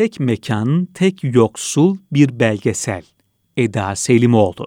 [0.00, 3.02] Tek mekan, tek yoksul bir belgesel.
[3.56, 4.66] Eda Selimoğlu.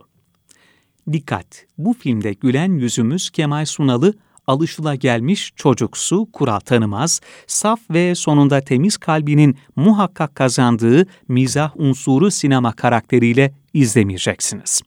[1.11, 1.65] Dikkat!
[1.77, 4.13] Bu filmde gülen yüzümüz Kemal Sunal'ı
[4.47, 13.53] alışılagelmiş çocuksu, kural tanımaz, saf ve sonunda temiz kalbinin muhakkak kazandığı mizah unsuru sinema karakteriyle
[13.73, 14.81] izlemeyeceksiniz.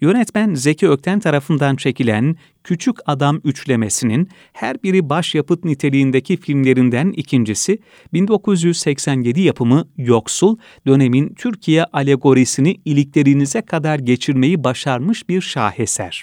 [0.00, 7.78] Yönetmen Zeki Ökten tarafından çekilen Küçük Adam üçlemesinin her biri başyapıt niteliğindeki filmlerinden ikincisi
[8.12, 16.22] 1987 yapımı Yoksul, dönemin Türkiye alegorisini iliklerinize kadar geçirmeyi başarmış bir şaheser.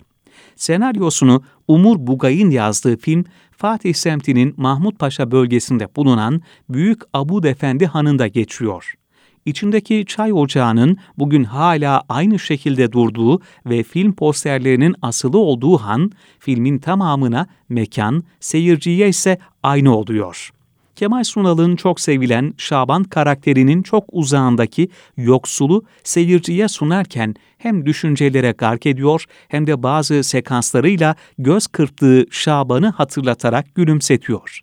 [0.56, 8.28] Senaryosunu Umur Bugay'ın yazdığı film, Fatih semtinin Mahmut Paşa bölgesinde bulunan Büyük Abu Efendi Hanı'nda
[8.28, 8.96] geçiyor
[9.46, 16.78] içindeki çay ocağının bugün hala aynı şekilde durduğu ve film posterlerinin asılı olduğu han, filmin
[16.78, 20.52] tamamına mekan, seyirciye ise aynı oluyor.
[20.96, 29.26] Kemal Sunal'ın çok sevilen Şaban karakterinin çok uzağındaki yoksulu seyirciye sunarken hem düşüncelere gark ediyor
[29.48, 34.62] hem de bazı sekanslarıyla göz kırptığı Şaban'ı hatırlatarak gülümsetiyor.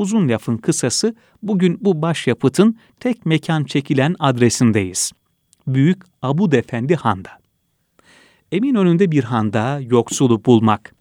[0.00, 5.12] Uzun lafın kısası bugün bu başyapıtın tek mekan çekilen adresindeyiz.
[5.66, 7.30] Büyük Abu Defendi Han'da.
[8.74, 10.94] önünde bir handa yoksulu bulmak.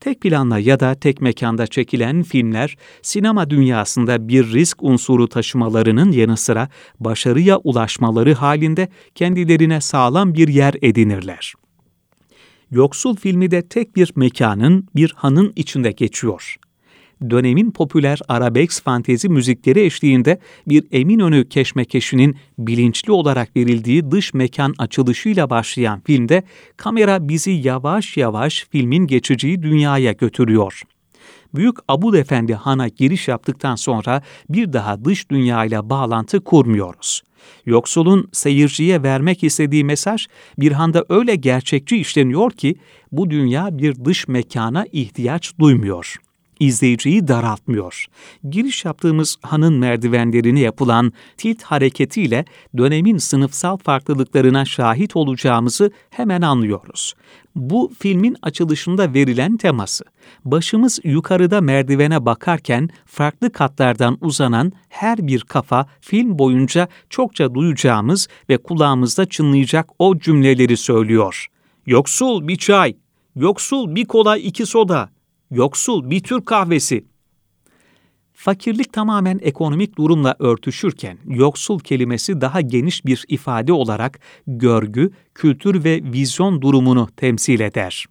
[0.00, 6.36] Tek planla ya da tek mekanda çekilen filmler sinema dünyasında bir risk unsuru taşımalarının yanı
[6.36, 6.68] sıra
[7.00, 11.54] başarıya ulaşmaları halinde kendilerine sağlam bir yer edinirler.
[12.70, 16.56] Yoksul filmi de tek bir mekanın, bir hanın içinde geçiyor
[17.30, 25.50] dönemin popüler arabesk fantezi müzikleri eşliğinde bir Eminönü keşmekeşinin bilinçli olarak verildiği dış mekan açılışıyla
[25.50, 26.42] başlayan filmde
[26.76, 30.82] kamera bizi yavaş yavaş filmin geçeceği dünyaya götürüyor.
[31.54, 37.22] Büyük Abud Efendi Han'a giriş yaptıktan sonra bir daha dış dünyayla bağlantı kurmuyoruz.
[37.66, 40.26] Yoksulun seyirciye vermek istediği mesaj
[40.58, 42.74] bir handa öyle gerçekçi işleniyor ki
[43.12, 46.16] bu dünya bir dış mekana ihtiyaç duymuyor
[46.66, 48.06] izleyiciyi daraltmıyor.
[48.50, 52.44] Giriş yaptığımız hanın merdivenlerini yapılan tilt hareketiyle
[52.76, 57.14] dönemin sınıfsal farklılıklarına şahit olacağımızı hemen anlıyoruz.
[57.54, 60.04] Bu filmin açılışında verilen teması.
[60.44, 68.56] Başımız yukarıda merdivene bakarken farklı katlardan uzanan her bir kafa film boyunca çokça duyacağımız ve
[68.58, 71.46] kulağımızda çınlayacak o cümleleri söylüyor.
[71.86, 72.96] Yoksul bir çay,
[73.36, 75.10] yoksul bir kola iki soda,
[75.50, 77.04] yoksul bir Türk kahvesi.
[78.32, 86.00] Fakirlik tamamen ekonomik durumla örtüşürken yoksul kelimesi daha geniş bir ifade olarak görgü, kültür ve
[86.12, 88.06] vizyon durumunu temsil eder.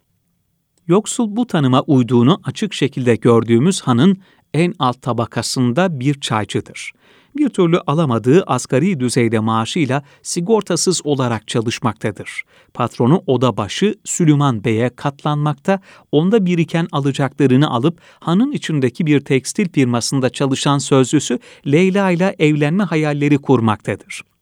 [0.86, 4.18] Yoksul bu tanıma uyduğunu açık şekilde gördüğümüz hanın
[4.54, 6.92] en alt tabakasında bir çaycıdır
[7.36, 12.42] bir türlü alamadığı asgari düzeyde maaşıyla sigortasız olarak çalışmaktadır.
[12.74, 15.80] Patronu oda başı Süleyman Bey'e katlanmakta,
[16.12, 23.38] onda biriken alacaklarını alıp hanın içindeki bir tekstil firmasında çalışan sözlüsü Leyla ile evlenme hayalleri
[23.38, 24.33] kurmaktadır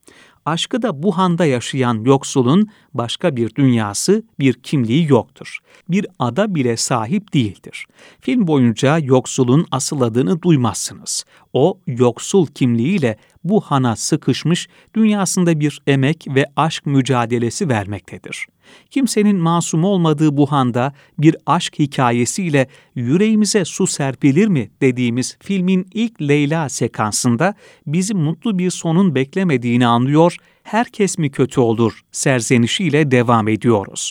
[0.47, 5.59] aşkı da bu handa yaşayan yoksulun başka bir dünyası, bir kimliği yoktur.
[5.89, 7.87] Bir ada bile sahip değildir.
[8.21, 11.25] Film boyunca yoksulun asıl adını duymazsınız.
[11.53, 18.47] O yoksul kimliğiyle bu hana sıkışmış dünyasında bir emek ve aşk mücadelesi vermektedir.
[18.91, 26.23] Kimsenin masum olmadığı bu handa bir aşk hikayesiyle yüreğimize su serpilir mi dediğimiz filmin ilk
[26.23, 27.55] Leyla sekansında
[27.87, 32.01] bizi mutlu bir sonun beklemediğini anlıyor, herkes mi kötü olur?
[32.13, 34.11] serzenişiyle devam ediyoruz.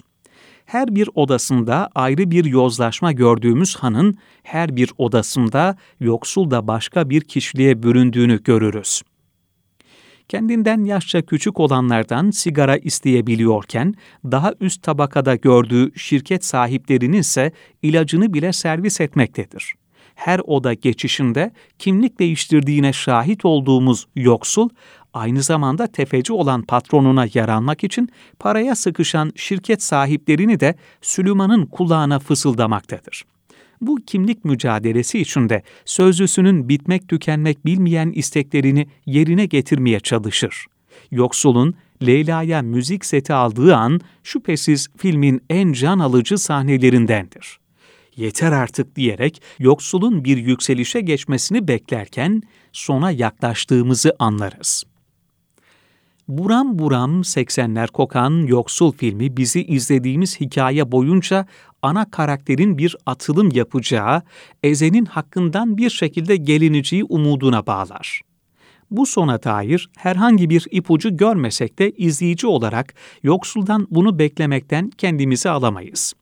[0.65, 7.21] Her bir odasında ayrı bir yozlaşma gördüğümüz hanın her bir odasında yoksul da başka bir
[7.21, 9.01] kişiliğe büründüğünü görürüz
[10.31, 13.93] kendinden yaşça küçük olanlardan sigara isteyebiliyorken,
[14.25, 19.73] daha üst tabakada gördüğü şirket sahiplerinin ise ilacını bile servis etmektedir.
[20.15, 24.69] Her oda geçişinde kimlik değiştirdiğine şahit olduğumuz yoksul,
[25.13, 28.09] aynı zamanda tefeci olan patronuna yaranmak için
[28.39, 33.23] paraya sıkışan şirket sahiplerini de Süleyman'ın kulağına fısıldamaktadır.
[33.81, 40.65] Bu kimlik mücadelesi içinde sözlüsünün bitmek tükenmek bilmeyen isteklerini yerine getirmeye çalışır.
[41.11, 41.75] Yoksulun
[42.05, 47.59] Leyla'ya müzik seti aldığı an şüphesiz filmin en can alıcı sahnelerindendir.
[48.15, 52.41] Yeter artık diyerek yoksulun bir yükselişe geçmesini beklerken
[52.71, 54.83] sona yaklaştığımızı anlarız.
[56.31, 61.45] Buram buram 80'ler kokan Yoksul filmi bizi izlediğimiz hikaye boyunca
[61.81, 64.21] ana karakterin bir atılım yapacağı,
[64.63, 68.21] Ezen'in hakkından bir şekilde gelineceği umuduna bağlar.
[68.91, 72.93] Bu sona dair herhangi bir ipucu görmesek de izleyici olarak
[73.23, 76.13] yoksuldan bunu beklemekten kendimizi alamayız.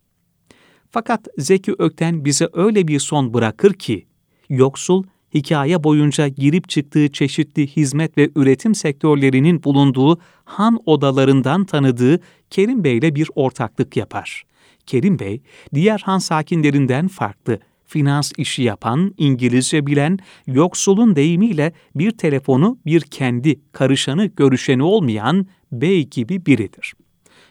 [0.91, 4.05] Fakat Zeki Ökten bize öyle bir son bırakır ki,
[4.49, 5.03] yoksul,
[5.33, 12.97] hikaye boyunca girip çıktığı çeşitli hizmet ve üretim sektörlerinin bulunduğu han odalarından tanıdığı Kerim Bey
[12.97, 14.43] ile bir ortaklık yapar.
[14.85, 15.41] Kerim Bey,
[15.73, 23.59] diğer han sakinlerinden farklı, finans işi yapan, İngilizce bilen, yoksulun deyimiyle bir telefonu bir kendi,
[23.71, 26.93] karışanı, görüşeni olmayan bey gibi biridir.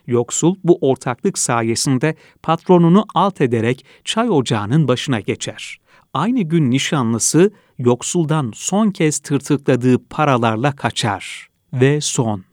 [0.08, 5.78] Yoksul bu ortaklık sayesinde patronunu alt ederek çay ocağının başına geçer.
[6.14, 11.48] Aynı gün nişanlısı yoksuldan son kez tırtıkladığı paralarla kaçar.
[11.72, 12.44] Ve son.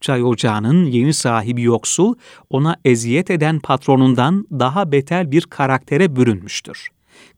[0.00, 2.14] Çay ocağının yeni sahibi yoksul,
[2.50, 6.88] ona eziyet eden patronundan daha beter bir karaktere bürünmüştür.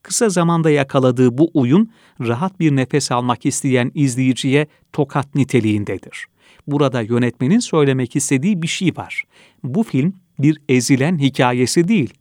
[0.03, 1.89] Kısa zamanda yakaladığı bu uyum,
[2.21, 6.27] rahat bir nefes almak isteyen izleyiciye tokat niteliğindedir.
[6.71, 9.25] Burada yönetmenin söylemek istediği bir şey var.
[9.65, 12.15] Bu film bir ezilen hikayesi değil,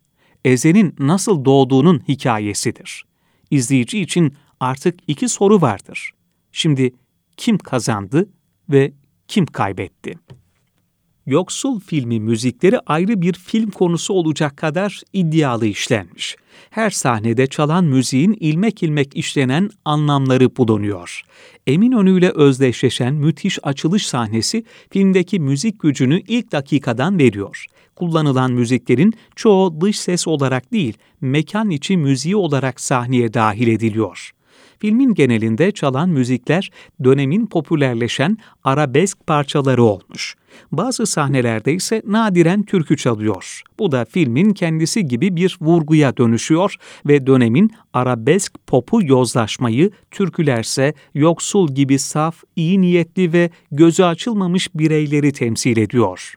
[0.46, 3.06] ezenin nasıl doğduğunun hikayesidir.
[3.52, 6.12] İzleyici için artık iki soru vardır.
[6.52, 6.94] Şimdi
[7.38, 8.30] kim kazandı
[8.70, 8.94] ve
[9.28, 10.14] kim kaybetti?
[11.30, 16.36] Yoksul filmi müzikleri ayrı bir film konusu olacak kadar iddialı işlenmiş.
[16.70, 21.22] Her sahnede çalan müziğin ilmek ilmek işlenen anlamları bulunuyor.
[21.68, 27.66] Eminönü ile özdeşleşen müthiş açılış sahnesi filmdeki müzik gücünü ilk dakikadan veriyor.
[27.96, 34.32] Kullanılan müziklerin çoğu dış ses olarak değil, mekan içi müziği olarak sahneye dahil ediliyor.
[34.80, 36.72] Filmin genelinde çalan müzikler
[37.04, 40.36] dönemin popülerleşen arabesk parçaları olmuş.
[40.72, 43.62] Bazı sahnelerde ise nadiren türkü çalıyor.
[43.80, 46.76] Bu da filmin kendisi gibi bir vurguya dönüşüyor
[47.08, 55.32] ve dönemin arabesk popu yozlaşmayı, türkülerse yoksul gibi saf, iyi niyetli ve gözü açılmamış bireyleri
[55.32, 56.36] temsil ediyor.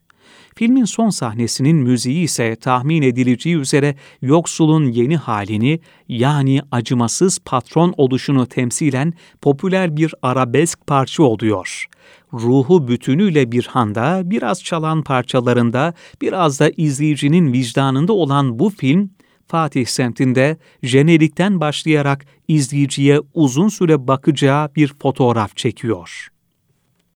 [0.56, 8.46] Filmin son sahnesinin müziği ise tahmin edileceği üzere yoksulun yeni halini yani acımasız patron oluşunu
[8.46, 11.86] temsilen popüler bir arabesk parça oluyor.
[12.32, 19.10] Ruhu bütünüyle bir handa, biraz çalan parçalarında, biraz da izleyicinin vicdanında olan bu film,
[19.46, 26.31] Fatih semtinde jenerikten başlayarak izleyiciye uzun süre bakacağı bir fotoğraf çekiyor.